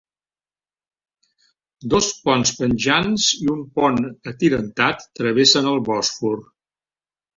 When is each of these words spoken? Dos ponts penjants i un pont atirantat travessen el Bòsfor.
Dos 1.93 2.07
ponts 2.23 2.53
penjants 2.61 3.27
i 3.43 3.51
un 3.57 3.61
pont 3.77 4.01
atirantat 4.33 5.07
travessen 5.21 5.71
el 5.75 5.83
Bòsfor. 5.91 6.39